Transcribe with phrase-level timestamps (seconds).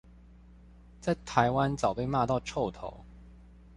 [0.99, 3.05] 在台灣早被罵到臭頭